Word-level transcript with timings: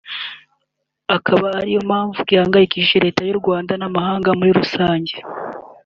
akaba 1.15 1.47
ari 1.59 1.69
yo 1.75 1.81
mpamvu 1.89 2.19
gihangayikishije 2.29 3.03
Leta 3.05 3.21
y’u 3.25 3.39
Rwanda 3.41 3.73
n’amahanga 3.77 4.29
muri 4.37 4.51
rusange 4.59 5.15